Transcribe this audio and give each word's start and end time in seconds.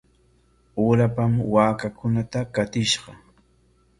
Urapam 0.85 1.33
waakakunata 1.53 2.39
qatishqa. 2.55 3.11